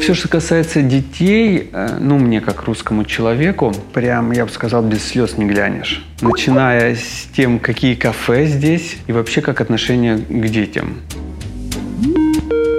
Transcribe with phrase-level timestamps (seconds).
[0.00, 5.04] Все, что касается детей, э, ну, мне как русскому человеку, прям, я бы сказал, без
[5.04, 6.06] слез не глянешь.
[6.20, 11.00] Начиная с тем, какие кафе здесь и вообще как отношение к детям.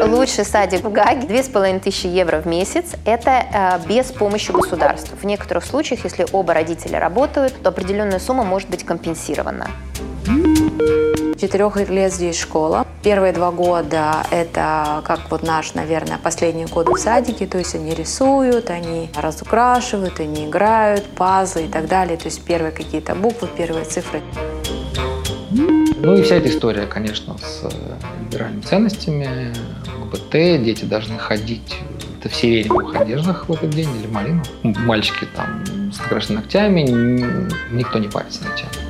[0.02, 2.94] Лучший садик в Гаге 2500 евро в месяц.
[3.06, 5.16] Это э, без помощи государства.
[5.16, 9.68] В некоторых случаях, если оба родителя работают, то определенная сумма может быть компенсирована.
[11.40, 12.86] Четырех лет здесь школа.
[13.02, 17.96] Первые два года это как вот наш, наверное, последние годы в садике, то есть они
[17.96, 23.86] рисуют, они разукрашивают, они играют, пазлы и так далее, то есть первые какие-то буквы, первые
[23.86, 24.22] цифры.
[25.52, 27.70] Ну и вся эта история, конечно, с э,
[28.26, 29.54] либеральными ценностями,
[30.12, 31.78] ГБТ, дети должны ходить
[32.20, 34.44] это в сиреневых одеждах в этот день или малину.
[34.64, 36.82] Мальчики там с накрашенными ногтями,
[37.72, 38.89] никто не парится на тему.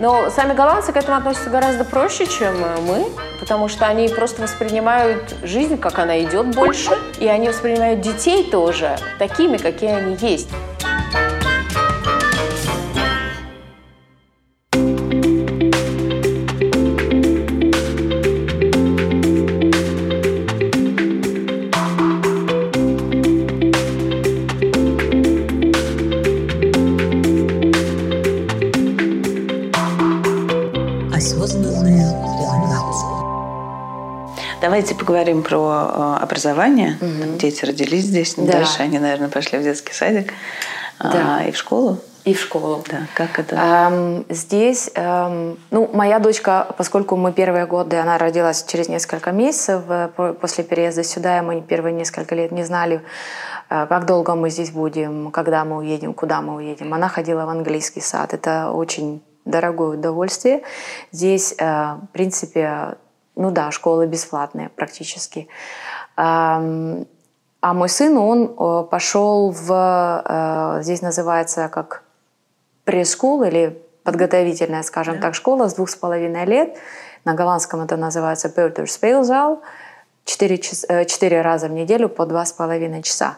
[0.00, 2.54] Но сами голландцы к этому относятся гораздо проще, чем
[2.86, 3.06] мы,
[3.38, 8.96] потому что они просто воспринимают жизнь, как она идет больше, и они воспринимают детей тоже
[9.20, 10.48] такими, какие они есть.
[35.12, 36.96] Поговорим про э, образование.
[36.98, 37.36] Угу.
[37.36, 38.50] Дети родились здесь, да.
[38.50, 40.32] дальше они, наверное, пошли в детский садик
[40.98, 41.40] да.
[41.40, 41.98] а, и в школу.
[42.24, 42.82] И в школу.
[42.90, 43.56] Да, как это?
[43.56, 49.82] Эм, здесь, эм, ну, моя дочка, поскольку мы первые годы, она родилась через несколько месяцев
[49.86, 50.08] э,
[50.40, 53.02] после переезда сюда, и мы первые несколько лет не знали,
[53.68, 56.94] э, как долго мы здесь будем, когда мы уедем, куда мы уедем.
[56.94, 58.32] Она ходила в английский сад.
[58.32, 60.62] Это очень дорогое удовольствие.
[61.10, 62.94] Здесь, в принципе,
[63.36, 65.48] ну да, школы бесплатные практически.
[67.62, 72.02] А мой сын, он э, пошел в, э, здесь называется как
[72.84, 76.76] прескул или подготовительная, скажем так, школа с двух с половиной лет.
[77.24, 79.60] На голландском это называется Peuterspeelzaal.
[80.24, 83.36] Четыре, э, четыре раза в неделю по два с половиной часа.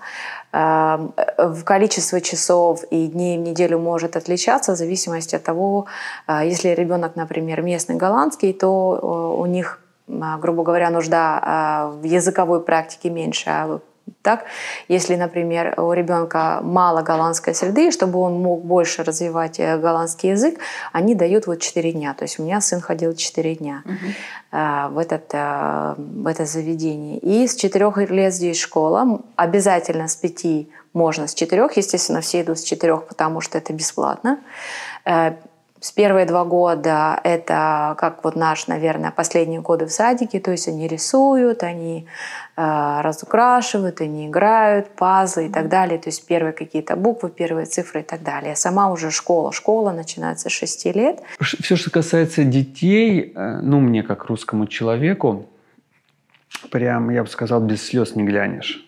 [0.53, 5.87] В количество часов и дней в неделю может отличаться в зависимости от того,
[6.29, 13.11] если ребенок, например, местный голландский, то у них грубо говоря, нужда а, в языковой практике
[13.11, 13.51] меньше.
[13.51, 13.81] А
[14.23, 14.45] так,
[14.89, 20.59] если, например, у ребенка мало голландской среды, чтобы он мог больше развивать э, голландский язык,
[20.93, 22.15] они дают вот 4 дня.
[22.15, 23.83] То есть у меня сын ходил 4 дня
[24.53, 24.91] uh-huh.
[24.91, 27.19] в, этот, в это заведение.
[27.19, 29.21] И с 4 лет здесь школа.
[29.37, 31.69] Обязательно с 5 можно с 4.
[31.77, 34.39] Естественно, все идут с 4, потому что это бесплатно.
[35.85, 40.67] С первые два года это как вот наш, наверное, последние годы в садике, то есть
[40.67, 42.07] они рисуют, они
[42.57, 48.01] э, разукрашивают, они играют, пазлы и так далее, то есть первые какие-то буквы, первые цифры
[48.01, 48.57] и так далее.
[48.57, 51.21] Сама уже школа, школа начинается с 6 лет.
[51.39, 55.51] Все, что касается детей, э, ну, мне как русскому человеку,
[56.71, 58.83] прям, я бы сказал, без слез не глянешь.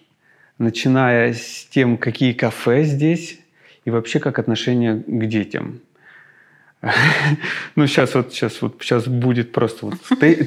[0.56, 3.38] Начиная с тем, какие кафе здесь,
[3.84, 5.82] и вообще как отношение к детям.
[7.76, 9.94] Ну, сейчас вот, сейчас вот, сейчас будет просто вот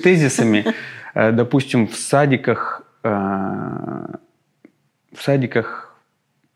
[0.03, 0.65] тезисами.
[1.13, 5.95] Э, допустим, в садиках, э, в садиках,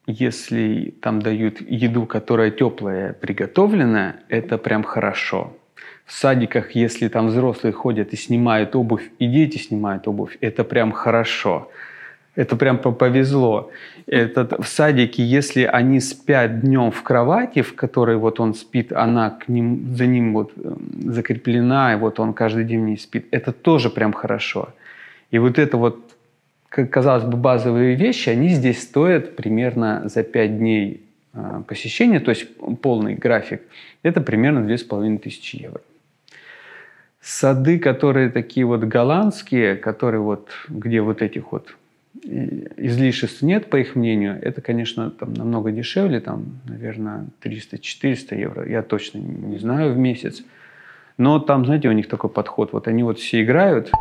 [0.06, 5.56] если там дают еду, которая теплая, приготовленная, это прям хорошо.
[6.06, 10.92] В садиках, если там взрослые ходят и снимают обувь, и дети снимают обувь, это прям
[10.92, 11.72] хорошо.
[12.36, 13.72] Это прям повезло.
[14.06, 19.30] Этот, в садике, если они спят днем в кровати, в которой вот он спит, она
[19.30, 23.54] к ним, за ним вот эм, закреплена, и вот он каждый день не спит, это
[23.54, 24.70] тоже прям хорошо.
[25.32, 26.00] И вот это вот,
[26.68, 31.02] как казалось бы, базовые вещи, они здесь стоят примерно за 5 дней
[31.34, 32.48] э, посещения, то есть
[32.82, 33.62] полный график,
[34.04, 35.82] это примерно 2500 евро.
[37.22, 41.74] Сады, которые такие вот голландские, которые вот, где вот этих вот
[42.22, 44.40] излишеств нет, по их мнению.
[44.42, 48.70] Это, конечно, там намного дешевле, там, наверное, 300-400 евро.
[48.70, 50.44] Я точно не знаю в месяц.
[51.18, 52.74] Но там, знаете, у них такой подход.
[52.74, 53.92] Вот они вот все играют,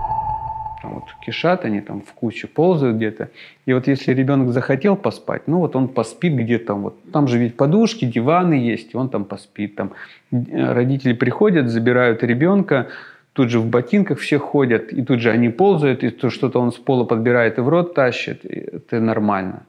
[0.83, 3.29] там вот кишат, они там в кучу ползают где-то.
[3.67, 6.75] И вот если ребенок захотел поспать, ну вот он поспит где-то.
[6.75, 6.97] Вот.
[7.13, 9.77] Там же ведь подушки, диваны есть, и он там поспит.
[9.77, 9.93] Там
[10.31, 12.89] родители приходят, забирают ребенка,
[13.33, 16.73] тут же в ботинках все ходят, и тут же они ползают, и то что-то он
[16.73, 19.67] с пола подбирает и в рот тащит, и это нормально.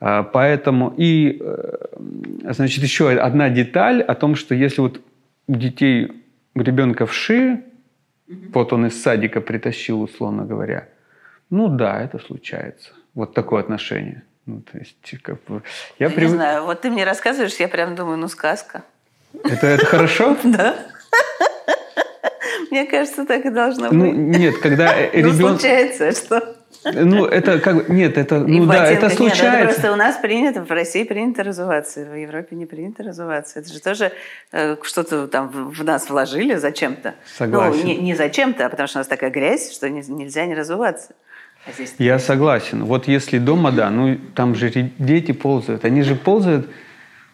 [0.00, 5.00] А, поэтому и, э, значит, еще одна деталь о том, что если вот
[5.46, 6.24] у детей,
[6.54, 7.64] у ребенка вши,
[8.52, 10.88] вот он из садика притащил, условно говоря,
[11.50, 12.92] Ну да, это случается.
[13.14, 14.22] Вот такое отношение.
[14.46, 15.62] Ну, то есть, как бы,
[15.98, 16.30] я ну, привык...
[16.30, 18.84] Не знаю, вот ты мне рассказываешь, я прям думаю, ну сказка.
[19.44, 20.36] Это, это хорошо?
[20.44, 20.76] Да.
[22.70, 24.16] Мне кажется, так и должно ну, быть.
[24.16, 25.40] Ну, нет, когда ребенок...
[25.40, 26.56] Ну, случается, что...
[26.84, 29.44] Ну, это как нет, это, ну да, это случается.
[29.44, 33.58] Нет, это просто у нас принято, в России принято разуваться, в Европе не принято разуваться.
[33.58, 34.12] Это же тоже
[34.52, 37.16] э, что-то там в нас вложили зачем-то.
[37.36, 37.80] Согласен.
[37.80, 40.54] Ну, не, не зачем-то, а потому что у нас такая грязь, что не, нельзя не
[40.54, 41.14] разуваться.
[41.66, 42.84] А здесь Я согласен.
[42.84, 45.84] Вот если дома, да, ну там же дети ползают.
[45.84, 46.70] Они же ползают,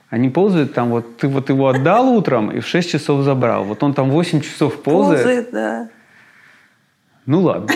[0.08, 3.64] они ползают там, вот ты вот его отдал утром и в 6 часов забрал.
[3.64, 5.22] Вот он там 8 часов ползает.
[5.22, 5.88] Ползает, да.
[7.26, 7.74] Ну ладно.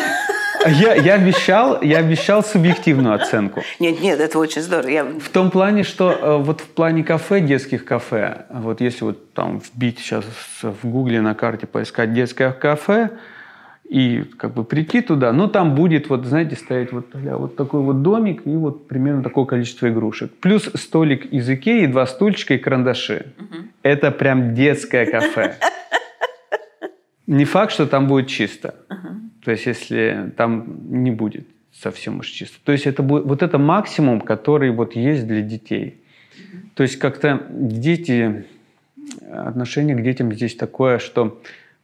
[0.66, 3.62] Я, я, обещал, я обещал субъективную оценку.
[3.78, 4.90] Нет, нет, это очень здорово.
[4.90, 5.04] Я...
[5.04, 9.60] В том плане, что э, вот в плане кафе, детских кафе, вот если вот там
[9.60, 10.24] вбить сейчас
[10.62, 13.10] в гугле на карте, поискать детское кафе,
[13.90, 18.02] и как бы прийти туда, но там будет, вот знаете, стоять вот, вот такой вот
[18.02, 20.30] домик и вот примерно такое количество игрушек.
[20.40, 23.32] Плюс столик из Икеи, два стульчика и карандаши.
[23.36, 23.56] Угу.
[23.82, 25.56] Это прям детское кафе.
[27.26, 28.76] Не факт, что там будет чисто.
[29.44, 32.58] То есть, если там не будет совсем уж чисто.
[32.62, 36.00] То есть, это будет, вот это максимум, который вот есть для детей.
[36.74, 38.44] То есть, как-то дети,
[39.32, 41.40] отношение к детям здесь такое, что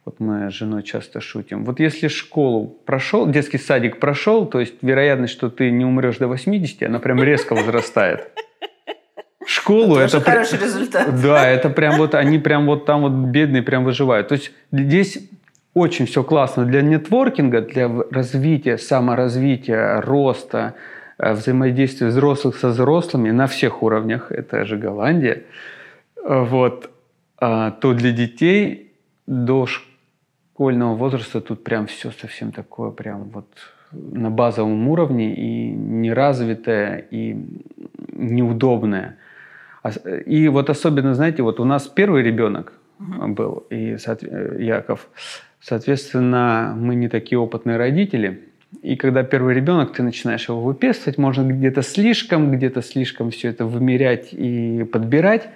[0.07, 1.65] вот мы с женой часто шутим.
[1.65, 6.29] Вот если школу прошел, детский садик прошел, то есть вероятность, что ты не умрешь до
[6.29, 8.31] 80, она прям резко возрастает.
[9.45, 11.21] Школу это, это хороший результат.
[11.21, 14.29] Да, это прям вот они прям вот там вот бедные прям выживают.
[14.29, 15.29] То есть здесь
[15.73, 20.75] очень все классно для нетворкинга, для развития, саморазвития, роста,
[21.17, 25.43] э, взаимодействия взрослых со взрослыми на всех уровнях, это же Голландия,
[26.23, 26.89] вот,
[27.39, 28.93] а, то для детей
[29.27, 29.67] до
[30.57, 33.45] школьного возраста тут прям все совсем такое прям вот
[33.91, 37.37] на базовом уровне и неразвитое, и
[38.11, 39.17] неудобное.
[40.25, 43.97] И вот особенно, знаете, вот у нас первый ребенок был, и
[44.57, 45.07] Яков,
[45.61, 48.49] Соответственно, мы не такие опытные родители.
[48.81, 53.65] И когда первый ребенок, ты начинаешь его выписывать, можно где-то слишком, где-то слишком все это
[53.65, 55.49] вымерять и подбирать.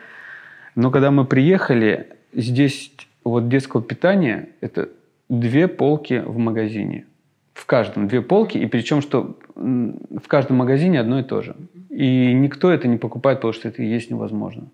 [0.75, 2.92] Но когда мы приехали, здесь
[3.23, 4.89] вот детского питания– это
[5.29, 7.06] две полки в магазине.
[7.53, 11.56] В каждом две полки, и причем, что в каждом магазине одно и то же.
[11.89, 14.69] И никто это не покупает, потому что это есть невозможно.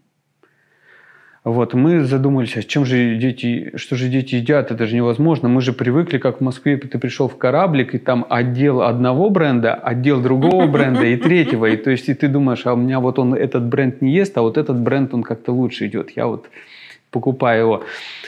[1.44, 5.48] Вот, мы задумались, а чем же дети, что же дети едят, это же невозможно.
[5.48, 9.74] Мы же привыкли, как в Москве, ты пришел в кораблик, и там отдел одного бренда,
[9.74, 11.68] отдел другого бренда и третьего.
[11.68, 14.38] И то есть и ты думаешь, а у меня вот он этот бренд не ест,
[14.38, 16.10] а вот этот бренд, он как-то лучше идет.
[16.18, 16.50] Я вот
[17.20, 17.84] покупаю его.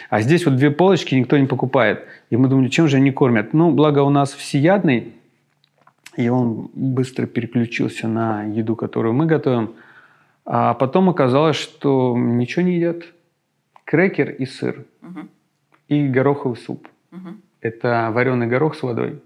[0.09, 2.05] А здесь вот две полочки никто не покупает.
[2.29, 3.53] И мы думали, чем же они кормят?
[3.53, 5.13] Ну, благо у нас всеядный,
[6.17, 9.69] и он быстро переключился на еду, которую мы готовим–
[10.51, 13.03] а потом оказалось, что ничего не едят.
[13.85, 14.83] Крекер и сыр.
[15.03, 15.19] Угу.
[15.89, 16.87] И гороховый суп.
[17.11, 17.35] Угу.
[17.61, 19.21] Это вареный горох с водой.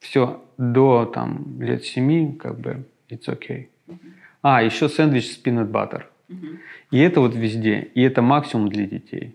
[0.00, 3.68] Все до там, лет семи, как бы, it's okay.
[3.88, 3.98] Угу.
[4.40, 6.04] А, еще сэндвич с peanut butter.
[6.28, 6.46] Угу.
[6.90, 7.88] И это вот везде.
[7.94, 9.34] И это максимум для детей.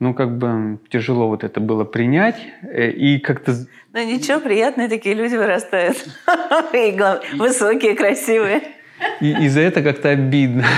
[0.00, 2.36] Ну, как бы тяжело вот это было принять.
[2.62, 3.54] Э, и как-то...
[3.92, 5.96] Ну, ничего, приятные такие люди вырастают.
[6.72, 6.96] И
[7.36, 8.62] высокие, красивые.
[9.20, 10.64] И, и за это как-то обидно.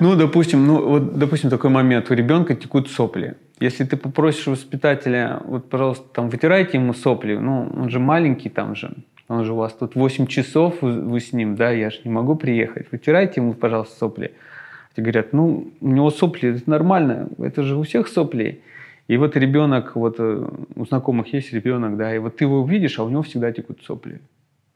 [0.00, 2.10] Ну, допустим, ну, вот, допустим, такой момент.
[2.10, 3.36] У ребенка текут сопли.
[3.60, 7.36] Если ты попросишь воспитателя, вот, пожалуйста, там, вытирайте ему сопли.
[7.36, 8.90] Ну, он же маленький там же.
[9.28, 12.34] Он же у вас тут 8 часов, вы с ним, да, я же не могу
[12.34, 12.92] приехать.
[12.92, 14.34] Вытирайте ему, пожалуйста, сопли.
[14.94, 18.60] Те говорят, ну, у него сопли, это нормально, это же у всех сопли.
[19.08, 22.98] И вот ребенок, вот э, у знакомых есть ребенок, да, и вот ты его увидишь,
[22.98, 24.20] а у него всегда текут сопли.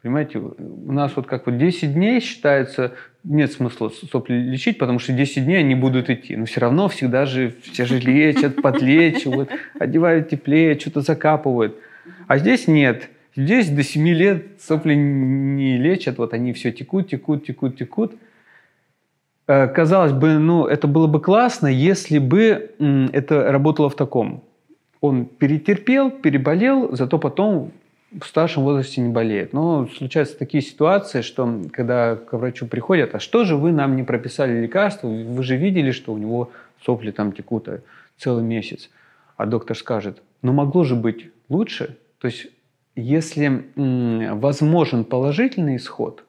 [0.02, 5.12] Понимаете, у нас вот как вот 10 дней считается, нет смысла сопли лечить, потому что
[5.12, 6.36] 10 дней они будут идти.
[6.36, 11.76] Но все равно всегда же все же лечат, подлечивают, одевают теплее, что-то закапывают.
[12.28, 13.10] А здесь нет.
[13.38, 18.14] Здесь до 7 лет сопли не лечат, вот они все текут, текут, текут, текут.
[19.46, 22.72] Э, казалось бы, ну, это было бы классно, если бы
[23.12, 24.42] это работало в таком.
[25.00, 27.70] Он перетерпел, переболел, зато потом
[28.10, 29.52] в старшем возрасте не болеет.
[29.52, 34.02] Но случаются такие ситуации, что когда к врачу приходят, а что же вы нам не
[34.02, 35.06] прописали лекарство?
[35.06, 36.50] Вы же видели, что у него
[36.84, 37.82] сопли там текут а
[38.16, 38.90] целый месяц.
[39.36, 41.96] А доктор скажет, ну могло же быть лучше.
[42.18, 42.48] То есть
[42.98, 46.24] если возможен положительный исход,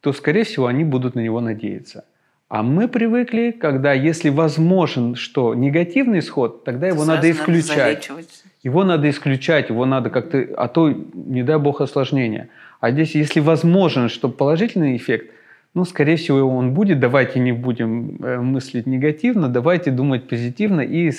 [0.00, 2.04] то, скорее всего, они будут на него надеяться.
[2.48, 8.08] А мы привыкли, когда если возможен что негативный исход, тогда его Сразу надо исключать.
[8.08, 8.22] Надо
[8.62, 12.48] Его надо исключать, его надо как-то, а то, не дай бог, осложнения.
[12.80, 15.32] А здесь, если возможен, чтобы положительный эффект,
[15.74, 17.00] ну, скорее всего, он будет.
[17.00, 21.10] Давайте не будем э, мыслить негативно, давайте думать позитивно и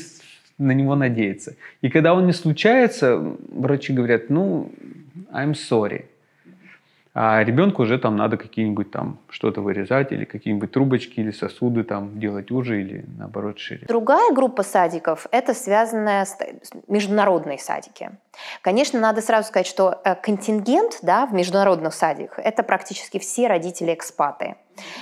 [0.58, 1.56] на него надеяться.
[1.82, 4.72] И когда он не случается, врачи говорят, ну,
[5.32, 6.06] I'm sorry.
[7.18, 12.20] А ребенку уже там надо какие-нибудь там что-то вырезать или какие-нибудь трубочки или сосуды там
[12.20, 13.86] делать уже или наоборот шире.
[13.88, 16.38] Другая группа садиков– это связанная с
[16.90, 18.10] международные садики.
[18.62, 24.56] Конечно, надо сразу сказать, что э, контингент да, в международных садиках– это практически все родители-экспаты.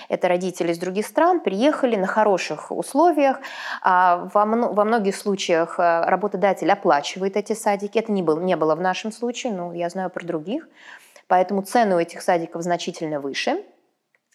[0.10, 3.40] Это родители из других стран, приехали на хороших условиях.
[3.82, 7.98] А во, многих случаях э, работодатель оплачивает эти садики.
[7.98, 10.68] Это не было, не было в нашем случае, но я знаю про других.
[11.28, 13.64] Поэтому цены у этих садиков значительно выше.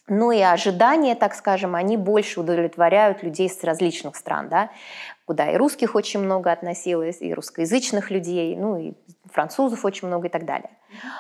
[0.09, 4.71] Ну и ожидания, так скажем, они больше удовлетворяют людей с различных стран, да,
[5.29, 8.95] куда и русских очень много относилось, и русскоязычных людей, ну и
[9.31, 10.71] французов очень много и так далее.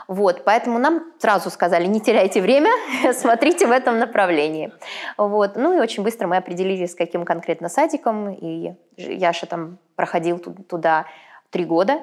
[0.06, 2.70] Вот, поэтому нам сразу сказали, не теряйте время,
[3.12, 4.72] смотрите в этом направлении.
[5.18, 10.38] Вот, ну и очень быстро мы определились, с каким конкретно садиком, и Яша там проходил
[10.38, 11.04] туда
[11.50, 12.00] три года,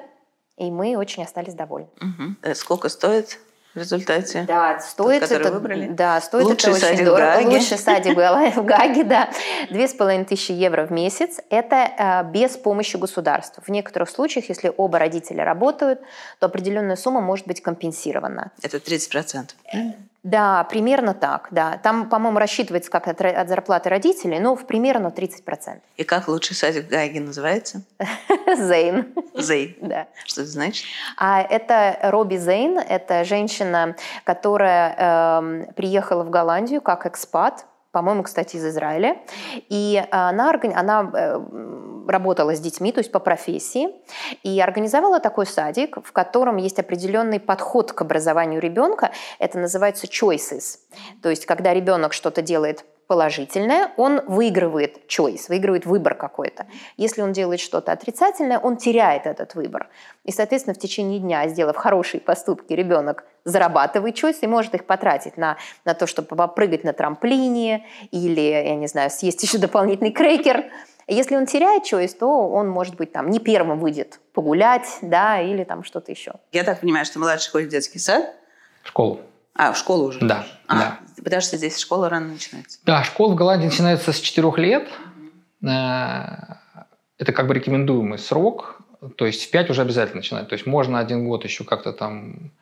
[0.56, 1.88] и мы очень остались довольны.
[2.00, 2.54] Угу.
[2.54, 3.40] Сколько стоит
[3.76, 4.44] в результате?
[4.48, 5.86] Да, стоит тот, это, выбрали?
[5.88, 7.32] Да, стоит Лучший это очень дорого.
[7.34, 7.48] Гаге.
[7.48, 9.30] Лучший садик в Гаге, да.
[9.70, 11.38] Две с половиной тысячи евро в месяц.
[11.50, 13.62] Это э, без помощи государства.
[13.62, 16.00] В некоторых случаях, если оба родителя работают,
[16.40, 18.50] то определенная сумма может быть компенсирована.
[18.62, 19.50] Это 30%?
[20.26, 21.78] Да, примерно так, да.
[21.84, 25.78] Там, по-моему, рассчитывается как от, от зарплаты родителей, но в примерно 30%.
[25.98, 27.82] И как лучший садик Гайги называется?
[28.56, 29.14] Зейн.
[29.34, 29.76] Зейн.
[29.86, 30.08] Да.
[30.24, 30.84] Что это значит?
[31.16, 37.64] А это Робби Зейн, это женщина, которая э, приехала в Голландию как экспат,
[37.96, 39.16] по-моему, кстати, из Израиля.
[39.70, 41.40] И она, она э,
[42.06, 43.88] работала с детьми, то есть по профессии,
[44.42, 49.12] и организовала такой садик, в котором есть определенный подход к образованию ребенка.
[49.38, 50.76] Это называется choices.
[51.22, 56.66] То есть, когда ребенок что-то делает положительное, он выигрывает choice, выигрывает выбор какой-то.
[56.96, 59.88] Если он делает что-то отрицательное, он теряет этот выбор.
[60.24, 65.36] И, соответственно, в течение дня, сделав хорошие поступки, ребенок зарабатывает choice и может их потратить
[65.36, 70.64] на, на то, чтобы попрыгать на трамплине или, я не знаю, съесть еще дополнительный крекер.
[71.06, 75.62] Если он теряет choice, то он, может быть, там не первым выйдет погулять, да, или
[75.62, 76.32] там что-то еще.
[76.50, 78.34] Я так понимаю, что младший ходит в детский сад?
[78.82, 79.20] В школу.
[79.56, 80.20] А, в школу уже?
[80.20, 80.98] Да, а, да.
[81.22, 82.78] Потому что здесь школа рано начинается.
[82.84, 84.88] Да, школа в Голландии начинается с 4 лет.
[85.62, 86.54] Э,
[87.18, 88.80] это как бы рекомендуемый срок.
[89.16, 90.48] То есть в 5 уже обязательно начинать.
[90.48, 92.52] То есть можно один год еще как-то там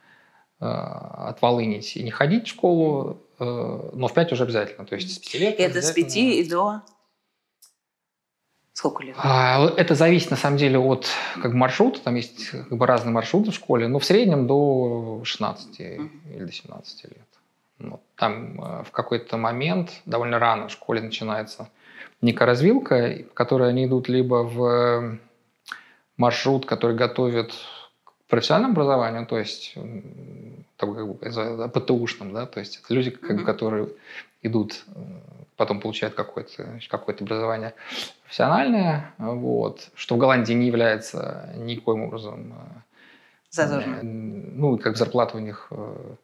[0.61, 4.87] э, отволынить и не ходить в школу, э, но в 5 уже обязательно.
[4.87, 5.61] То есть с 5 лет.
[5.61, 6.83] Это с 5 и до
[8.75, 9.15] Сколько лет?
[9.19, 11.07] А, это зависит на самом деле от
[11.41, 12.01] как бы, маршрута.
[12.01, 16.11] Там есть как бы, разные маршруты в школе, но в среднем до 16 uh-huh.
[16.35, 17.29] или до 17 лет.
[17.79, 18.01] Вот.
[18.17, 21.69] Там э, в какой-то момент, довольно рано в школе начинается
[22.21, 25.19] некая развилка, в которой они идут либо в
[26.17, 27.53] маршрут, который готовит
[28.05, 29.77] к профессиональному образованию, то есть
[30.77, 33.89] такой как бы ПТУшным, да, то есть это люди, как бы, которые
[34.45, 35.01] идут, э,
[35.57, 37.75] потом получают какое-то какое образование
[38.23, 42.81] профессиональное, вот, что в Голландии не является никоим образом э,
[43.51, 44.01] зазорно.
[44.03, 46.15] Ну, как зарплата у них э,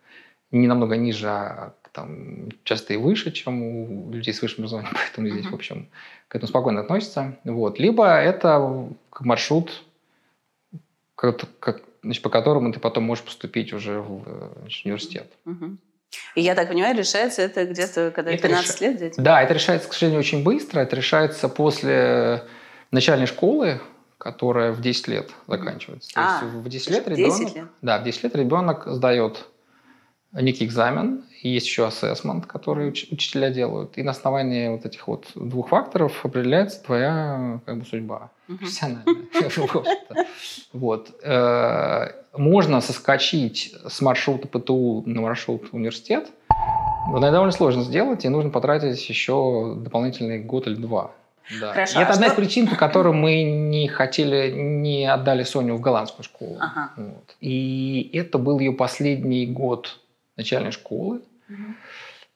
[0.53, 5.29] не намного ниже, а там часто и выше, чем у людей с высшим образованием, поэтому
[5.29, 5.89] здесь, в общем,
[6.29, 7.39] к этому спокойно относятся.
[7.45, 7.79] Вот.
[7.79, 8.89] Либо это
[9.21, 9.83] маршрут,
[11.15, 14.23] как, как, значит, по которому ты потом можешь поступить уже в
[14.61, 15.33] значит, университет.
[15.47, 15.77] Угу.
[16.35, 18.81] И я так понимаю, решается это где-то, когда это 15 реш...
[18.81, 19.25] лет детям?
[19.25, 20.81] Да, это решается, к сожалению, очень быстро.
[20.81, 22.45] Это решается после
[22.90, 23.81] начальной школы,
[24.19, 26.11] которая в 10 лет заканчивается.
[26.14, 27.64] А, То есть в 10 лет ребенок, лет?
[27.83, 29.47] Да, в 10 лет ребенок сдает
[30.32, 33.96] некий экзамен, есть еще ассессмент, который уч- учителя делают.
[33.99, 39.04] И на основании вот этих вот двух факторов определяется твоя как бы, судьба профессиональная.
[40.72, 41.10] Вот.
[41.25, 46.30] Э, можно соскочить с маршрута ПТУ на маршрут университет,
[47.08, 51.10] но это довольно сложно сделать, и нужно потратить еще дополнительный год или два.
[51.60, 51.72] Да.
[51.72, 52.34] Хорошо, и это а одна что...
[52.34, 56.56] из причин, по которой мы не хотели, не отдали Соню в голландскую школу.
[56.60, 56.92] Ага.
[56.96, 57.37] Вот.
[57.40, 59.99] И это был ее последний год
[60.40, 61.23] начальной школы.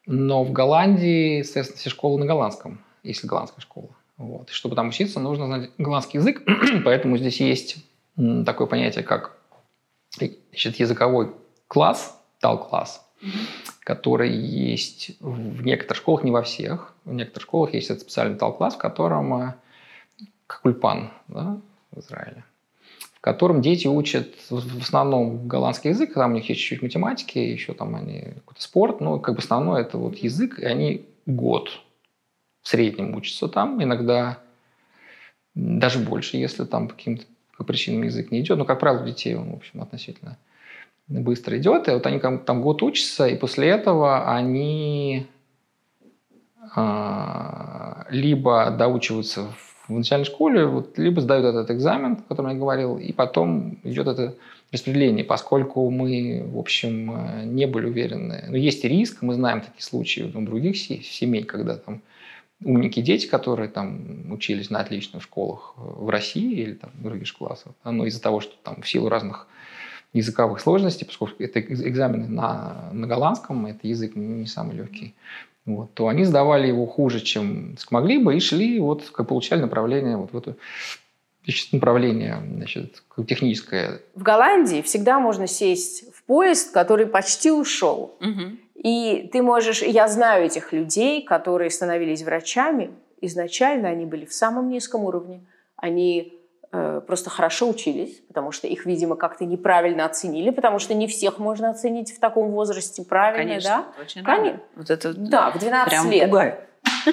[0.07, 3.89] Но в Голландии, соответственно, все школы на голландском, если голландская школа.
[4.17, 4.51] Вот.
[4.51, 6.43] И чтобы там учиться, нужно знать голландский язык,
[6.85, 7.77] поэтому здесь есть
[8.45, 9.37] такое понятие, как
[10.17, 11.33] значит, языковой
[11.69, 13.05] класс, тал-класс,
[13.81, 16.95] который есть в некоторых школах, не во всех.
[17.05, 19.55] В некоторых школах есть этот специальный тал-класс, в котором, э,
[20.47, 22.45] как ульпан да, в Израиле,
[23.25, 27.95] котором дети учат в основном голландский язык, там у них есть чуть-чуть математики, еще там
[27.95, 31.71] они какой-то спорт, но как бы основной это вот язык, и они год
[32.61, 34.41] в среднем учатся там, иногда
[35.55, 37.25] даже больше, если там по каким-то
[37.67, 38.59] причинам язык не идет.
[38.59, 40.37] Но, как правило, у детей он, в общем, относительно
[41.09, 41.89] быстро идет.
[41.89, 45.27] И вот они там год учатся, и после этого они
[46.75, 52.97] а, либо доучиваются в начальной школе, вот, либо сдают этот экзамен, о котором я говорил,
[52.99, 54.35] и потом идет это
[54.73, 58.45] распределение, поскольку мы, в общем, не были уверены.
[58.49, 62.03] Но есть риск, мы знаем такие случаи у других семей, когда там
[62.65, 67.63] умненькие дети, которые там учились на отличных школах в России или там в других школах,
[67.85, 69.47] но из-за того, что там в силу разных
[70.13, 75.15] языковых сложностей, поскольку это экзамены на, на голландском, это язык не самый легкий,
[75.67, 80.17] вот, то они сдавали его хуже, чем смогли бы, и шли, вот, как получали направление
[80.17, 80.57] вот в это
[81.45, 84.01] значит, направление значит, техническое.
[84.15, 88.17] В Голландии всегда можно сесть в поезд, который почти ушел.
[88.21, 88.57] Угу.
[88.85, 89.83] И ты можешь...
[89.83, 92.91] Я знаю этих людей, которые становились врачами.
[93.21, 95.41] Изначально они были в самом низком уровне.
[95.77, 96.35] Они
[97.07, 101.71] просто хорошо учились, потому что их, видимо, как-то неправильно оценили, потому что не всех можно
[101.71, 104.03] оценить в таком возрасте правильно, Конечно, да?
[104.03, 104.61] очень Конечно.
[104.75, 106.31] Вот это да, в 12 прям лет.
[106.31, 106.61] Пугает.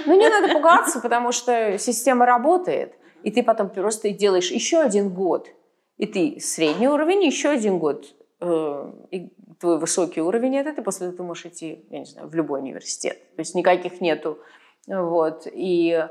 [0.06, 5.10] Ну, не надо пугаться, потому что система работает, и ты потом просто делаешь еще один
[5.10, 5.50] год,
[5.98, 8.06] и ты средний уровень, еще один год,
[8.39, 12.36] э, и твой высокий уровень это, ты после этого можешь идти, я не знаю, в
[12.36, 13.20] любой университет.
[13.36, 14.39] То есть никаких нету.
[14.88, 15.48] Вот.
[15.51, 16.08] И...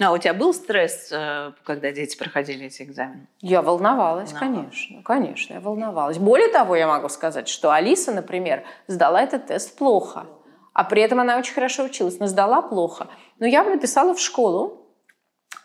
[0.00, 3.26] А у тебя был стресс, э, когда дети проходили эти экзамены?
[3.40, 5.02] Я волновалась, волновалась, конечно.
[5.02, 6.18] Конечно, я волновалась.
[6.18, 10.26] Более того, я могу сказать, что Алиса, например, сдала этот тест плохо.
[10.72, 13.08] А при этом она очень хорошо училась, но сдала плохо.
[13.38, 14.86] Но я написала в школу,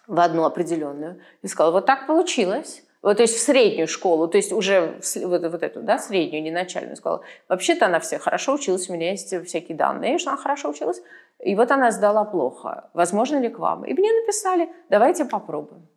[0.07, 4.37] в одну определенную, и сказала, вот так получилось вот, то есть в среднюю школу, то
[4.37, 7.21] есть уже в, вот, вот эту, да, среднюю, не начальную сказала.
[7.47, 11.03] Вообще-то она все хорошо училась, у меня есть всякие данные, что она хорошо училась.
[11.39, 12.89] И вот она сдала плохо.
[12.93, 13.85] Возможно ли к вам?
[13.85, 15.87] И мне написали, давайте попробуем.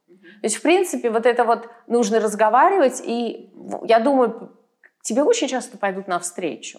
[0.40, 3.50] То есть, в принципе, вот это вот нужно разговаривать, и
[3.84, 4.56] я думаю,
[5.02, 6.78] тебе очень часто пойдут навстречу.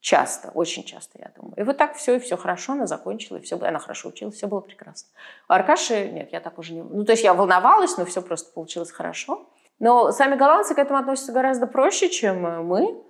[0.00, 1.54] Часто, очень часто, я думаю.
[1.56, 4.46] И вот так все, и все хорошо, она закончила, и все, она хорошо училась, все
[4.46, 5.08] было прекрасно.
[5.48, 6.82] У Аркаши, нет, я так уже не...
[6.82, 9.48] Ну, то есть я волновалась, но все просто получилось хорошо.
[9.78, 13.02] Но сами голландцы к этому относятся гораздо проще, чем мы,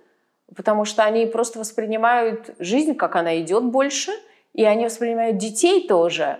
[0.55, 4.11] потому что они просто воспринимают жизнь, как она идет больше,
[4.55, 6.39] и они воспринимают детей тоже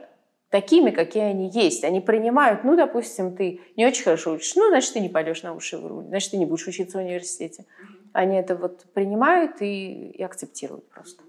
[0.49, 1.83] такими, какие они есть.
[1.83, 5.53] Они принимают, ну, допустим, ты не очень хорошо учишь, ну, значит, ты не пойдешь на
[5.53, 7.65] высший уровень, значит, ты не будешь учиться в университете.
[8.13, 11.23] Они это вот принимают и, и акцептируют просто.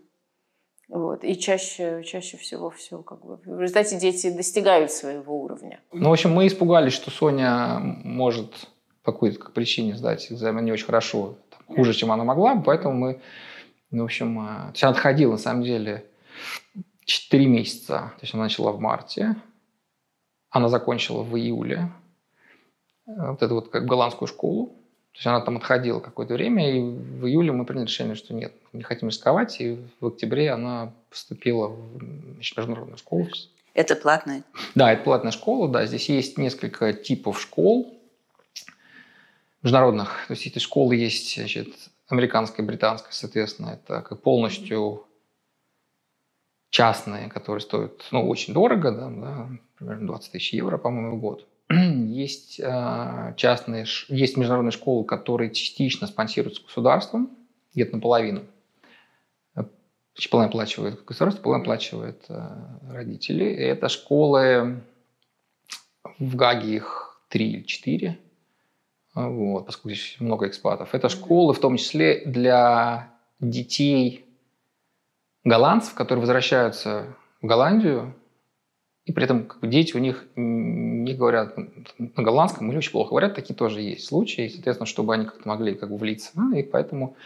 [0.89, 1.25] Вот.
[1.25, 3.41] И чаще, чаще всего все как бы...
[3.45, 5.81] В результате дети достигают своего уровня.
[5.93, 8.69] Ну, в общем, мы испугались, что Соня может
[9.03, 13.21] по какой-то причине сдать экзамен не очень хорошо, там, хуже, чем она могла, поэтому мы,
[13.91, 16.05] ну, в общем, э, то есть она отходила, на самом деле,
[17.05, 18.13] 4 месяца.
[18.17, 19.37] То есть она начала в марте,
[20.51, 21.91] она закончила в июле,
[23.07, 24.67] э, вот эту вот как голландскую школу.
[25.13, 28.53] То есть она там отходила какое-то время, и в июле мы приняли решение, что нет,
[28.75, 33.27] не хотим рисковать, и в октябре она поступила в международную школу.
[33.73, 34.43] Это платная?
[34.75, 35.87] Да, это платная школа, да.
[35.87, 37.95] Здесь есть несколько типов школ
[39.63, 40.25] международных.
[40.29, 41.69] То есть эти школы есть, значит,
[42.09, 45.07] американская, британская, соответственно, это как полностью
[46.77, 51.47] частные, которые стоят ну, очень дорого, да, да, примерно 20 тысяч евро, по-моему, в год.
[51.71, 57.31] Есть э, частные, есть международные школы, которые частично спонсируются государством,
[57.73, 58.43] где-то наполовину.
[60.31, 62.49] Половина оплачивает государство, половина оплачивает э,
[62.91, 63.45] родители.
[63.45, 64.83] И это школы,
[66.19, 68.19] в Гаге их три или четыре,
[69.15, 70.95] вот, поскольку здесь много экспатов.
[70.95, 74.26] Это школы, в том числе для детей
[75.47, 77.07] голландцев, которые возвращаются
[77.41, 78.15] в Голландию,
[79.05, 83.11] и при этом как бы, дети у них не говорят на голландском или очень плохо
[83.11, 86.33] говорят, такие тоже есть случаи, и, соответственно, чтобы они как-то могли как бы влиться.
[86.35, 87.17] Ну, и поэтому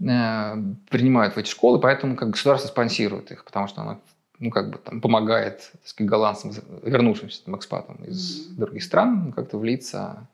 [0.00, 0.54] э,
[0.88, 4.00] принимают в эти школы, поэтому как государство спонсирует их, потому что оно
[4.38, 8.54] ну, как бы там помогает так сказать, голландцам, вернувшимся там, экспатам из mm-hmm.
[8.56, 10.26] других стран, как-то влиться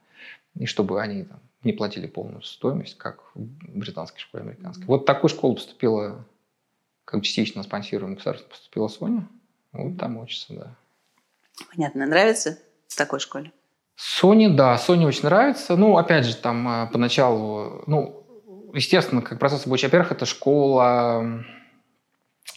[0.55, 4.87] и чтобы они там, не платили полную стоимость, как в британской школе, американской.
[4.87, 6.25] Вот такую школу поступила,
[7.11, 9.29] как частично спонсируемая государством, поступила Соня.
[9.73, 10.77] Вот там учится, да.
[11.75, 12.07] Понятно.
[12.07, 13.53] Нравится в такой школе?
[13.97, 15.77] Соне, да, Соне очень нравится.
[15.77, 21.45] Ну, опять же, там а, поначалу, ну, естественно, как процесс обучения, во-первых, это школа,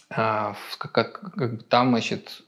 [0.08, 2.42] как, как, как там, значит,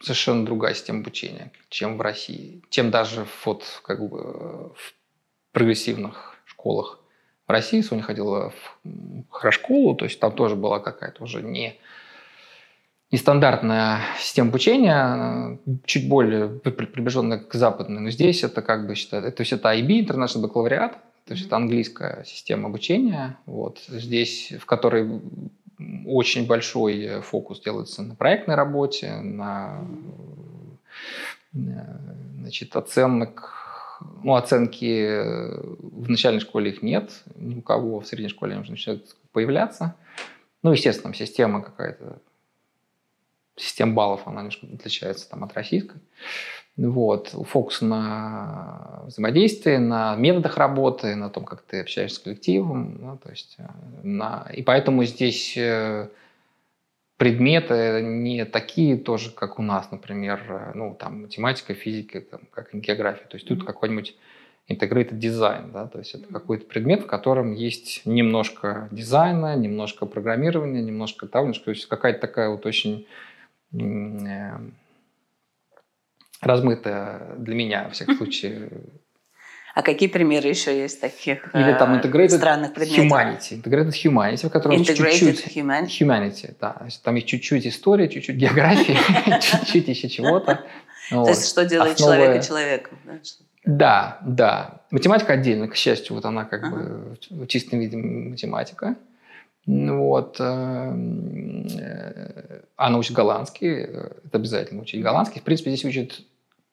[0.00, 4.94] совершенно другая система обучения, чем в России, чем даже вот как бы в
[5.52, 7.01] прогрессивных школах
[7.52, 7.80] России.
[7.80, 11.78] Соня ходила в хорошколу, то есть там тоже была какая-то уже не
[13.12, 18.00] нестандартная система обучения, чуть более приближенная к западной.
[18.00, 21.56] Но здесь это как бы считается, то есть это IB, International Baccalaureate, то есть это
[21.56, 25.20] английская система обучения, вот, здесь, в которой
[26.06, 29.84] очень большой фокус делается на проектной работе, на
[31.52, 33.61] значит, оценок,
[34.22, 35.20] ну, оценки
[35.80, 39.96] в начальной школе их нет, ни у кого, в средней школе они уже начинают появляться.
[40.62, 42.18] Ну, естественно, система какая-то,
[43.56, 46.00] система баллов, она немножко отличается там, от российской.
[46.76, 47.28] Вот.
[47.28, 52.98] Фокус на взаимодействии, на методах работы, на том, как ты общаешься с коллективом.
[53.00, 53.68] Ну, то есть, э,
[54.02, 54.48] на...
[54.54, 56.08] И поэтому здесь э,
[57.22, 62.74] предметы не такие тоже, как у нас, например, э, ну, там, математика, физика, там, как
[62.74, 63.26] география.
[63.28, 64.16] То есть тут какой-нибудь
[64.68, 70.82] integrated дизайн, да, то есть это какой-то предмет, в котором есть немножко дизайна, немножко программирования,
[70.82, 73.06] немножко того, то есть какая-то такая вот очень
[76.40, 78.68] размытая для меня, во всяком случае.
[79.74, 83.06] А какие примеры еще есть таких Или там э, integrated странных предметов?
[83.06, 83.62] Humanity.
[83.62, 85.56] Integrated Humanity, в котором Integrated чуть-чуть...
[85.56, 85.86] humanity.
[86.00, 86.76] Humanity, да.
[87.02, 88.98] Там есть чуть-чуть истории, чуть-чуть географии,
[89.40, 90.64] чуть-чуть еще чего-то.
[91.10, 92.98] То есть что делает человека человеком?
[93.64, 94.82] Да, да.
[94.90, 98.96] Математика отдельно, к счастью, вот она как бы в чистом виде математика.
[99.66, 100.36] Вот.
[100.40, 100.92] Э,
[102.76, 105.40] она учит голландский, э, это обязательно учить голландский.
[105.40, 106.20] В принципе, здесь учат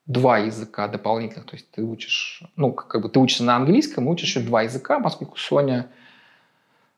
[0.09, 4.29] два языка дополнительных, то есть ты учишь, ну, как бы ты учишься на английском, учишь
[4.29, 5.87] еще два языка, поскольку Соня,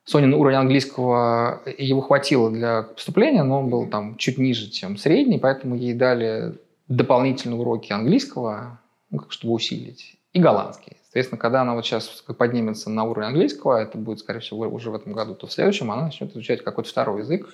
[0.05, 4.95] Соня на уровень английского, его хватило для поступления, но он был там чуть ниже, чем
[4.95, 10.95] средний, поэтому ей дали дополнительные уроки английского, ну, как чтобы усилить, и голландский.
[11.11, 14.95] Соответственно, когда она вот сейчас поднимется на уровень английского, это будет, скорее всего, уже в
[14.95, 17.53] этом году, то в следующем она начнет изучать какой-то второй язык.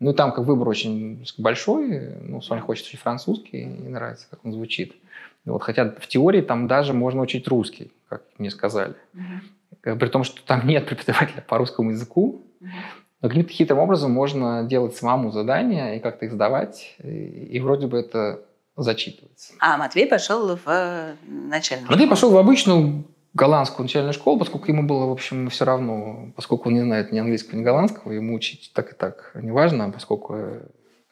[0.00, 2.14] Ну и там как выбор очень большой.
[2.22, 4.94] Ну, Соня хочет учить французский, и нравится, как он звучит.
[5.44, 8.94] Вот, хотя в теории там даже можно учить русский, как мне сказали.
[9.14, 9.98] Mm-hmm.
[9.98, 12.40] При том, что там нет преподавателя по русскому языку.
[12.62, 12.68] Mm-hmm.
[13.20, 16.96] Но каким-то хитрым образом можно делать самому задания и как-то их сдавать.
[17.02, 17.08] И,
[17.52, 18.40] и вроде бы это
[18.76, 19.52] зачитывается.
[19.60, 25.06] А Матвей пошел в начальную Матвей пошел в обычную голландскую начальную школу, поскольку ему было,
[25.06, 28.92] в общем, все равно, поскольку он не знает ни английского, ни голландского, ему учить так
[28.92, 30.34] и так неважно, поскольку...
[30.36, 30.60] Э,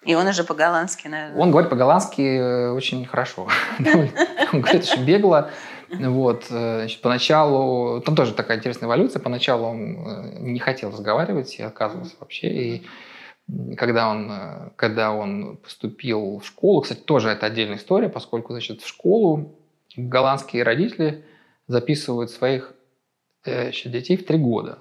[0.05, 1.41] и он уже по-голландски, наверное.
[1.41, 3.49] Он говорит по-голландски э, очень хорошо.
[4.53, 5.51] Он говорит очень бегло.
[5.91, 11.63] Вот, э, значит, поначалу, там тоже такая интересная эволюция, поначалу он не хотел разговаривать и
[11.63, 12.87] отказывался вообще, и
[13.77, 18.83] когда он, э, когда он поступил в школу, кстати, тоже это отдельная история, поскольку, значит,
[18.83, 19.55] в школу
[19.97, 21.25] голландские родители
[21.67, 22.75] записывают своих
[23.45, 24.79] э, еще детей в три года.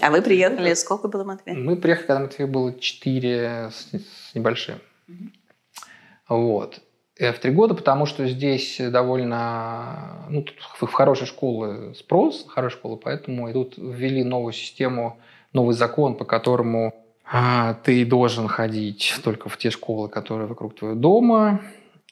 [0.00, 1.64] А вы приехали, сколько было Матвею?
[1.64, 4.80] Мы приехали, когда Матвею было четыре с, с небольшим.
[5.08, 6.36] Угу.
[6.36, 6.80] Вот.
[7.16, 10.26] Э, в три года, потому что здесь довольно...
[10.30, 15.20] Ну, тут в хорошей школы спрос, хорошая школа, поэтому и тут ввели новую систему
[15.52, 20.98] новый закон, по которому а, ты должен ходить только в те школы, которые вокруг твоего
[20.98, 21.62] дома,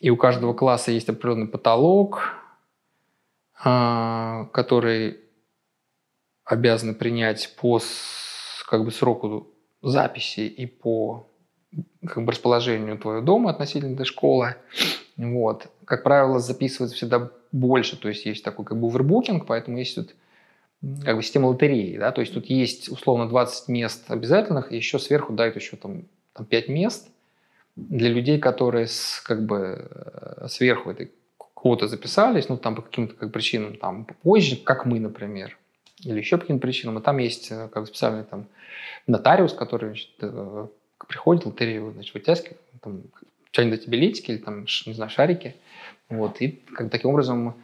[0.01, 2.35] и у каждого класса есть определенный потолок,
[3.62, 5.18] а, который
[6.44, 7.81] обязаны принять по
[8.66, 9.48] как бы, сроку
[9.83, 11.29] записи и по
[12.07, 14.57] как бы, расположению твоего дома относительно этой школы.
[15.16, 15.68] Вот.
[15.85, 20.14] Как правило, записывается всегда больше, то есть есть такой как бы овербукинг, поэтому есть тут
[21.05, 24.99] как бы система лотереи, да, то есть тут есть условно 20 мест обязательных, и еще
[24.99, 27.09] сверху дают еще там, там 5 мест
[27.77, 31.12] для людей, которые с, как бы э, сверху этой
[31.55, 35.57] квоты записались, ну там по каким-то как причинам там позже, как мы, например,
[36.03, 38.47] или еще по каким-то причинам, и там есть э, как бы специальный там
[39.07, 40.66] нотариус, который значит, э,
[41.07, 43.03] приходит, лотерею значит, вытягивает, там,
[43.53, 45.55] что-нибудь билетики или там, не знаю, шарики,
[46.09, 47.55] вот, и как, таким образом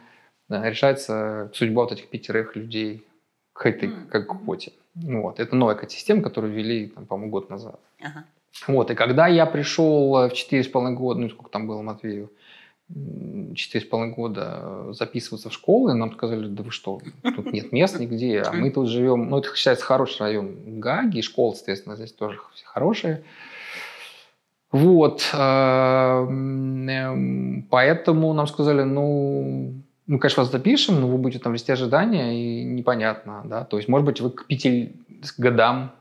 [0.47, 3.05] решается судьба вот этих пятерых людей,
[3.59, 4.71] к этой как квоте.
[4.95, 5.39] Вот.
[5.41, 7.77] Это новая экосистема, которую ввели, там, по-моему, год назад.
[8.01, 8.23] Ага.
[8.67, 8.89] Вот.
[8.89, 12.31] И когда я пришел в 4,5 года, ну сколько там было Матвею,
[12.89, 17.01] 4,5 года записываться в школы, нам сказали, да вы что,
[17.35, 21.53] тут нет мест нигде, а мы тут живем, ну это считается хороший район Гаги, школы,
[21.53, 23.23] соответственно, здесь тоже все хорошие.
[24.71, 26.87] Вот, эм,
[27.69, 29.73] поэтому нам сказали, ну,
[30.09, 33.87] мы, конечно, вас запишем, но вы будете там вести ожидания, и непонятно, да, то есть,
[33.87, 34.95] может быть, вы к пяти
[35.37, 35.91] годам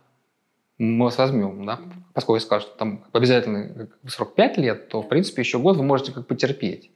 [0.78, 1.78] мы вас возьмем, да,
[2.14, 5.82] поскольку я скажу, что там обязательный срок 5 лет, то, в принципе, еще год вы
[5.82, 6.90] можете как потерпеть.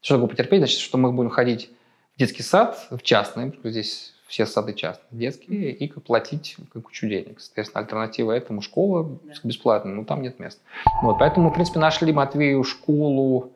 [0.00, 0.60] Что такое потерпеть?
[0.60, 1.70] Значит, что мы будем ходить
[2.16, 7.40] детский сад в частный, здесь все сады частные, детские, и платить кучу денег.
[7.40, 10.62] Соответственно, альтернатива этому школа бесплатная, но там нет мест.
[11.02, 13.52] Вот, поэтому, в принципе, нашли Матвею школу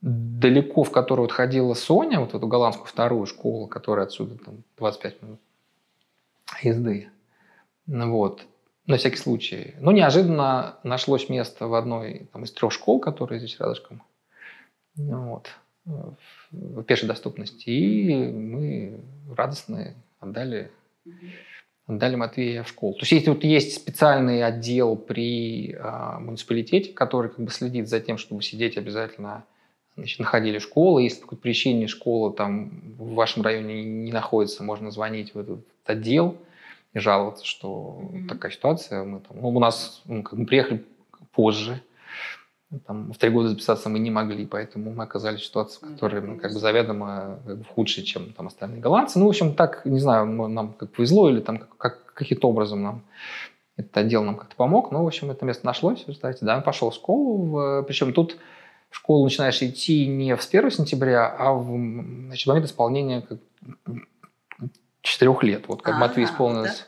[0.00, 5.22] далеко, в которую вот ходила Соня, вот эту голландскую вторую школу, которая отсюда там 25
[5.22, 5.40] минут
[6.62, 7.08] езды.
[7.86, 8.46] Ну Вот.
[8.86, 9.74] На всякий случай.
[9.80, 14.02] Но неожиданно нашлось место в одной там, из трех школ, которые здесь рядышком.
[14.96, 15.50] Ну вот
[16.50, 17.68] в пешей доступности.
[17.68, 19.00] И мы
[19.34, 20.70] радостно отдали,
[21.86, 22.94] отдали Матвея в школу.
[22.94, 28.00] То есть если вот есть специальный отдел при э, муниципалитете, который как бы следит за
[28.00, 29.44] тем, чтобы сидеть обязательно
[29.98, 31.02] значит, находили школы.
[31.02, 35.60] Если по какой-то причине школа там в вашем районе не находится, можно звонить в этот
[35.84, 36.36] отдел
[36.94, 38.28] и жаловаться, что mm-hmm.
[38.28, 39.04] такая ситуация.
[39.04, 40.84] Мы там, ну, у нас ну, как мы приехали
[41.32, 41.82] позже,
[42.86, 46.20] там, в три года записаться мы не могли, поэтому мы оказались в ситуации, в которой
[46.20, 49.18] мы как бы заведомо как бы, худшие, чем там остальные голландцы.
[49.18, 52.82] Ну, в общем, так, не знаю, нам как повезло или там как, как, каким-то образом
[52.82, 53.02] нам
[53.78, 54.90] этот отдел нам как-то помог.
[54.90, 57.38] Но, в общем, это место нашлось, кстати, да, пошел в школу.
[57.44, 58.36] В, причем тут
[58.90, 61.66] в школу начинаешь идти не в с 1 сентября, а в
[62.26, 63.38] значит, момент исполнения как,
[65.02, 65.68] 4 лет.
[65.68, 66.86] Вот как а, Матвей исполнилось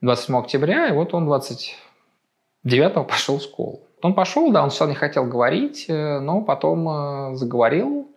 [0.00, 0.12] да?
[0.12, 3.80] 27 октября, и вот он 29 пошел в школу.
[4.02, 8.10] Он пошел, да, он сначала не хотел говорить, э, но потом э, заговорил.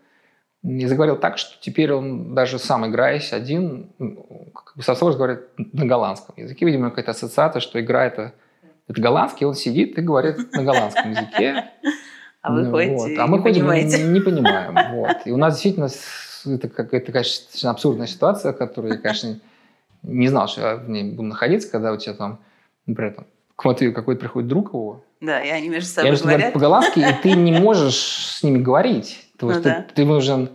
[0.64, 3.94] И заговорил так, что теперь он даже сам играясь один,
[4.54, 6.66] как бы со собой говорит на голландском языке.
[6.66, 8.34] Видимо, какая-то ассоциация, что игра это,
[8.90, 11.72] это голландский, он сидит и говорит на голландском языке.
[12.48, 13.12] А вы ходите вот.
[13.18, 14.04] А мы ходим, понимаете.
[14.04, 14.78] не понимаем.
[14.94, 15.18] Вот.
[15.26, 15.90] И у нас действительно
[16.56, 19.40] это какая-то, конечно, абсурдная ситуация, которую я, конечно,
[20.04, 22.40] не знал, что я в ней буду находиться, когда у тебя там,
[22.86, 26.54] например, там, к Матвею какой-то приходит друг его, да, и они между собой говорят.
[26.54, 29.26] по-голландски, и ты не можешь с ними говорить.
[29.38, 29.86] То есть ну, ты, да.
[29.94, 30.50] ты должен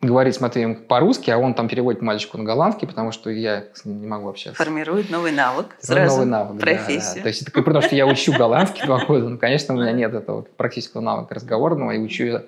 [0.00, 3.84] говорить с Матвеем по-русски, а он там переводит мальчику на голландский, потому что я с
[3.84, 4.62] ним не могу общаться.
[4.62, 7.00] Формирует новый навык сразу, новый навык, профессию.
[7.00, 7.22] Да, да.
[7.22, 9.92] То есть это при том, что я учу голландский два года, ну, конечно, у меня
[9.92, 12.40] нет этого практического навыка разговорного, и учу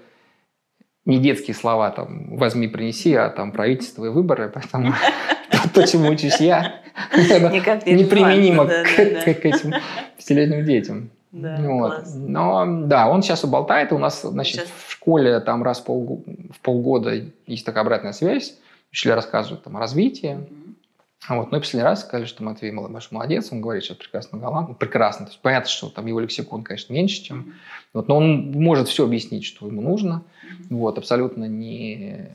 [1.04, 4.94] не детские слова, там, возьми, принеси, а там правительство и выборы, поэтому
[5.74, 6.80] то, чему учусь я,
[7.14, 9.74] неприменимо к этим
[10.16, 11.10] пятилетним детям.
[11.32, 12.04] Да, вот.
[12.14, 13.92] Но да, он сейчас уболтает.
[13.92, 14.68] У нас, значит, сейчас.
[14.68, 18.58] в школе там раз в, пол, в полгода есть такая обратная связь.
[18.92, 20.36] Учителя рассказывают там о развитии.
[20.36, 21.36] Mm-hmm.
[21.36, 21.50] Вот.
[21.50, 24.76] Но и последний раз сказали, что Матвей большой молодец, он говорит сейчас прекрасно голландский.
[24.76, 25.24] Прекрасно.
[25.24, 27.40] То есть понятно, что там его лексикон, конечно, меньше, чем...
[27.40, 27.52] Mm-hmm.
[27.94, 30.24] Вот, но он может все объяснить, что ему нужно.
[30.44, 30.66] Mm-hmm.
[30.76, 32.28] Вот, абсолютно не...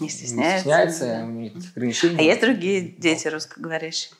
[0.00, 0.38] Не стесняется.
[0.38, 1.22] Не стесняется, да.
[1.22, 2.16] нет ограничений.
[2.18, 4.14] А есть другие дети русскоговорящие?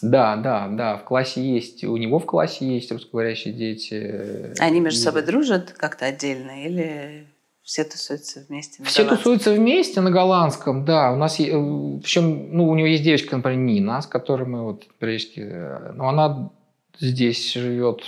[0.00, 0.96] Да, да, да.
[0.96, 4.54] В классе есть, у него в классе есть русскоговорящие дети.
[4.58, 5.02] Они между и...
[5.02, 7.26] собой дружат как-то отдельно или
[7.62, 8.82] все тусуются вместе?
[8.82, 11.12] На все тусуются вместе на голландском, да.
[11.12, 14.86] У нас, э, причем, ну, у него есть девочка, например, Нина, с которой мы вот
[14.98, 16.50] периодически, э, но она
[16.98, 18.02] здесь живет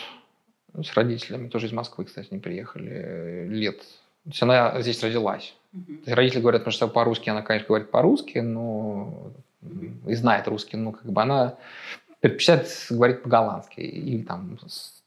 [0.75, 3.79] с родителями, тоже из Москвы, кстати, не приехали э, лет.
[4.25, 5.55] То есть она здесь родилась.
[5.73, 6.15] Mm-hmm.
[6.15, 9.33] Родители говорят, потому что по-русски она, конечно, говорит по-русски, но
[10.07, 11.55] и знает русский, ну, как бы она
[12.21, 13.81] предпочитает говорить по-голландски.
[13.81, 15.03] И там с,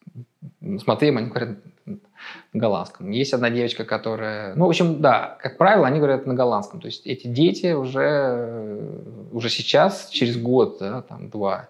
[0.62, 3.12] с Матвеем они говорят на голландском.
[3.12, 4.56] Есть одна девочка, которая...
[4.56, 6.80] Ну, в общем, да, как правило, они говорят на голландском.
[6.80, 11.70] То есть эти дети уже, уже сейчас, через год, да, там, два,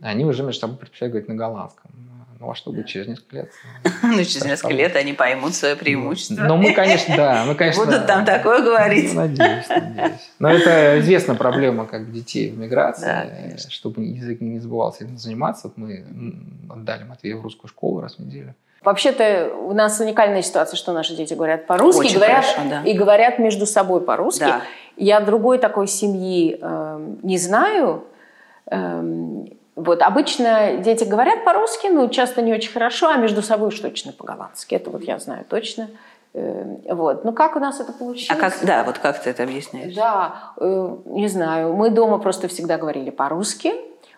[0.00, 1.90] они уже между собой предпочитают говорить на голландском.
[2.40, 3.50] Ну, а что будет через несколько лет?
[4.02, 6.44] Ну, через несколько лет они поймут свое преимущество.
[6.44, 7.44] Ну, мы, конечно, да.
[7.46, 9.12] Мы, конечно, Будут там такое говорить.
[9.12, 10.30] Ну, надеюсь, надеюсь.
[10.38, 13.58] Но это известная проблема как детей в миграции.
[13.68, 16.04] Чтобы язык не забывался заниматься, вот мы
[16.70, 18.54] отдали Матвея в русскую школу раз в неделю.
[18.82, 22.82] Вообще-то у нас уникальная ситуация, что наши дети говорят по-русски Очень говорят, хорошо, да.
[22.82, 24.40] и говорят между собой по-русски.
[24.40, 24.62] Да.
[24.96, 28.04] Я другой такой семьи э, не знаю.
[28.70, 29.02] Э,
[29.84, 34.12] вот, обычно дети говорят по-русски, но часто не очень хорошо, а между собой уж точно
[34.12, 34.74] по-голландски.
[34.74, 35.88] Это вот я знаю точно.
[36.34, 37.24] Э, вот.
[37.24, 38.30] Ну, как у нас это получилось?
[38.30, 39.94] А как, да, вот как ты это объясняешь?
[39.94, 41.72] Да, э, не знаю.
[41.72, 43.72] Мы дома просто всегда говорили по-русски.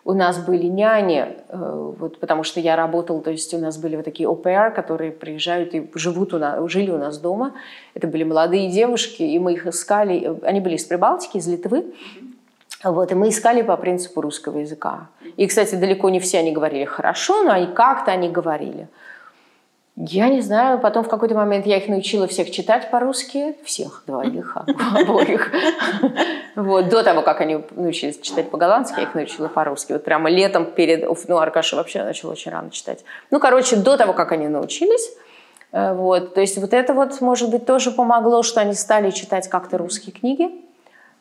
[0.04, 3.94] У нас были няни, э, вот, потому что я работала, то есть у нас были
[3.94, 7.54] вот такие ОПР, которые приезжают и живут у нас, жили у нас дома.
[7.94, 10.38] Это были молодые девушки, и мы их искали.
[10.42, 11.94] Они были из Прибалтики, из Литвы.
[12.84, 15.08] Вот, и мы искали по принципу русского языка.
[15.36, 18.88] И, кстати, далеко не все они говорили хорошо, но и как-то они говорили.
[19.94, 24.56] Я не знаю, потом в какой-то момент я их научила всех читать по-русски, всех двоих,
[24.96, 25.52] обоих.
[26.56, 29.92] Вот, до того, как они научились читать по-голландски, я их научила по-русски.
[29.92, 31.06] Вот прямо летом перед...
[31.28, 33.04] Ну, Аркаша вообще начал очень рано читать.
[33.30, 35.10] Ну, короче, до того, как они научились,
[35.72, 39.48] э, вот, то есть вот это вот, может быть, тоже помогло, что они стали читать
[39.48, 40.50] как-то русские книги.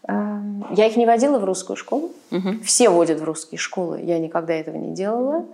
[0.08, 2.12] Я их не водила в русскую школу.
[2.32, 2.62] Угу.
[2.64, 4.02] Все водят в русские школы.
[4.02, 5.46] Я никогда этого не делала.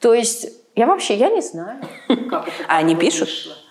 [0.00, 1.80] То есть я вообще, я не знаю.
[2.08, 3.28] Как это, а они пишут?
[3.28, 3.63] Вышло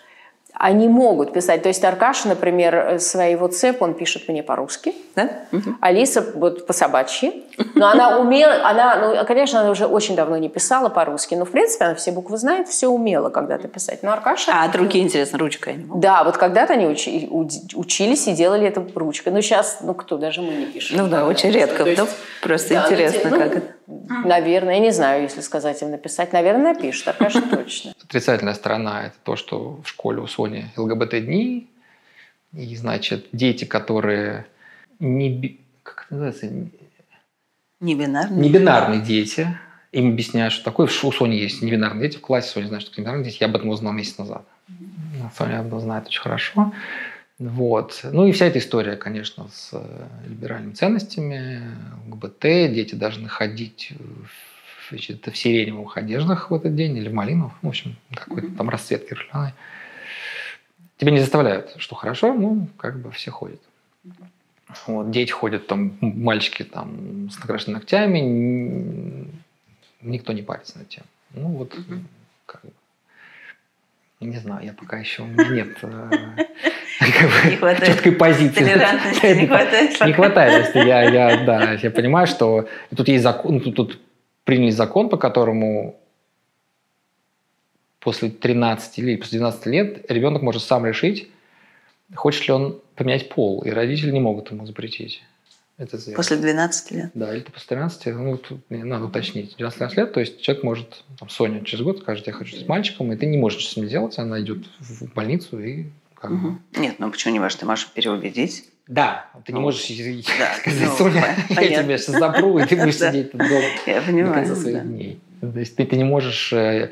[0.54, 1.64] они могут писать.
[1.64, 4.94] То есть Аркаша, например, э, свои WhatsApp, он пишет мне по-русски.
[5.16, 5.30] Да?
[5.52, 5.76] Угу.
[5.82, 7.44] Алиса вот по-собачьи.
[7.76, 11.52] Но она умела, она, ну, конечно, она уже очень давно не писала по-русски, но, в
[11.52, 14.04] принципе, она все буквы знает, все умела когда-то писать.
[14.04, 14.52] Но Аркаша...
[14.54, 15.86] А от руки, интересно, ручкой?
[15.96, 17.30] Да, вот когда-то они учи,
[17.76, 19.34] учились и делали это ручкой.
[19.34, 20.98] Но сейчас, ну, кто, даже мы не пишем.
[20.98, 21.84] Ну да, очень редко.
[21.84, 22.02] Есть,
[22.42, 23.74] просто да, интересно, ну, как это.
[23.88, 26.34] Наверное, я не знаю, если сказать им написать.
[26.34, 27.94] Наверное, напишет, Аркаша точно.
[28.04, 31.68] Отрицательная сторона– это то, что в школе у Сони ЛГБТ-дни,
[32.54, 34.46] и, значит, дети, которые
[35.00, 35.60] не...
[35.82, 36.70] Как это называется?
[37.80, 38.40] Небинарные.
[38.40, 39.48] Небинарные дети.
[39.92, 40.88] Им объясняют, что такое.
[40.88, 42.50] У Сони есть небинарные дети в классе.
[42.50, 43.38] Соня знает, что такое небинарные дети.
[43.42, 44.46] Я об этом узнал месяц назад.
[45.36, 46.72] Соня об этом знает очень хорошо.
[47.44, 48.00] Вот.
[48.04, 51.62] Ну и вся эта история, конечно, с э, либеральными ценностями,
[52.08, 57.52] ЛГБТ, дети должны ходить в, значит, в сиреневых одеждах в этот день или в малиновых,
[57.62, 59.52] в общем, какой-то там расцветки ржаной.
[60.98, 63.60] Тебя не заставляют, что хорошо, ну, как бы все ходят.
[64.88, 69.28] Вот, дети ходят, там, мальчики там с накрашенными ногтями,
[70.02, 71.04] никто не парится над тем.
[71.32, 71.76] Ну, вот,
[72.46, 72.72] как бы,
[74.24, 76.10] не знаю, я пока еще, у меня нет э,
[77.86, 78.64] четкой позиции.
[78.64, 80.06] Не хватает.
[80.06, 80.76] Не хватает.
[80.76, 84.00] Я, я, да, я понимаю, что тут есть закон, тут, тут
[84.44, 86.00] приняли закон, по которому
[88.00, 91.30] после 13 или после 12 лет ребенок может сам решить,
[92.14, 95.24] хочет ли он поменять пол, и родители не могут ему запретить.
[95.78, 97.12] Это после 12 лет?
[97.16, 99.56] Да, или после 13, ну, тут надо уточнить.
[99.58, 103.12] 12 лет, то есть человек может, там, Соня через год скажет, я хочу с мальчиком,
[103.12, 105.88] и ты не можешь с ним делать, она идет в больницу и
[106.24, 106.58] как угу.
[106.78, 107.58] Нет, ну почему не можешь?
[107.58, 108.66] Ты можешь переубедить.
[108.88, 111.62] Да, ты не ну, можешь да, сказать, ну, Соня, понятно.
[111.62, 114.84] я тебя сейчас запру, и ты будешь сидеть тут дома я понимаю, до конца своих
[114.84, 115.20] дней.
[115.42, 116.92] То есть ты, ты не можешь э,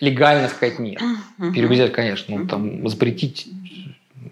[0.00, 1.00] легально сказать нет.
[1.38, 3.48] Переубедить, конечно, ну, там, запретить,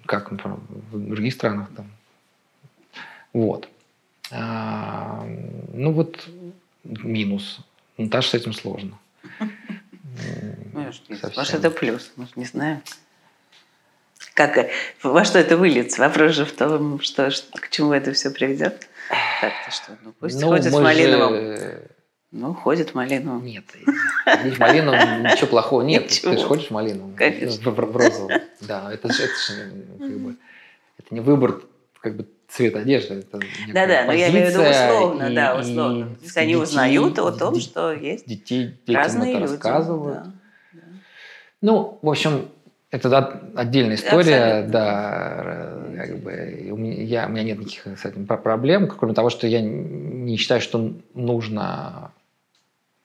[0.07, 0.59] как, например,
[0.91, 1.87] в других странах там.
[3.33, 3.69] Вот.
[4.31, 5.27] А,
[5.73, 6.29] ну вот
[6.85, 7.61] минус.
[7.97, 8.99] Наташа с этим сложно.
[10.73, 12.83] Может, Может, это плюс, может, не знаю.
[14.35, 14.69] Как,
[15.03, 16.01] во что это выльется?
[16.01, 18.89] Вопрос же в том, что, к чему это все приведет.
[19.41, 19.99] Так-то что?
[20.03, 21.35] Ну, пусть ну, ходит в малиновом.
[21.35, 21.91] Же...
[22.33, 23.45] Ну, ходит в малиновом.
[23.45, 23.65] Нет,
[24.27, 26.11] в малиновом ничего плохого нет.
[26.11, 26.33] Ничего.
[26.33, 27.15] Ты же ходишь в малиновом.
[27.15, 27.71] Конечно.
[27.71, 28.31] В, в розовом.
[28.61, 30.37] Да, это же, это же как бы,
[30.99, 31.63] это не выбор
[32.01, 33.25] как бы цвет одежды.
[33.73, 36.05] Да-да, но я имею в виду условно, и, да, условно.
[36.05, 39.53] И, То есть они узнают о том, что есть детей, разные это люди.
[39.53, 40.23] рассказывают.
[40.23, 40.33] Да,
[40.73, 40.81] да.
[41.61, 42.49] Ну, в общем,
[42.93, 44.73] это отдельная история, Абсолютно.
[44.73, 45.81] да.
[45.97, 49.47] Как бы, у, меня, я, у меня нет никаких с этим проблем, кроме того, что
[49.49, 52.13] я не считаю, что нужно,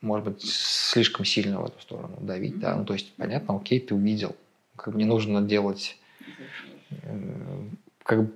[0.02, 2.56] может быть, слишком сильно в эту сторону давить.
[2.56, 2.60] Mm-hmm.
[2.60, 2.76] Да?
[2.76, 4.36] Ну, то есть, понятно, окей, ты увидел.
[4.76, 5.98] Как бы не нужно делать,
[6.92, 7.18] э,
[8.04, 8.32] как бы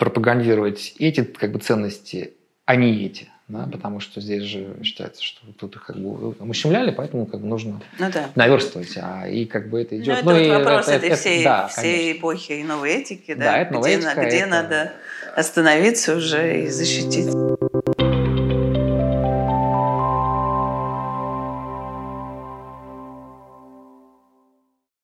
[0.00, 2.32] пропагандировать эти как бы, ценности,
[2.64, 6.92] а не эти да, потому что здесь же считается, что тут их как бы ущемляли,
[6.92, 8.30] поэтому как бы нужно ну, да.
[8.36, 10.22] наверстывать, а и как бы это идет.
[10.22, 13.34] Ну, это ну, вот вопрос это, этой это, всей, да, всей эпохи и новой этики,
[13.34, 14.50] да, да это где, этика, где это...
[14.50, 14.92] надо
[15.34, 17.26] остановиться уже и защитить.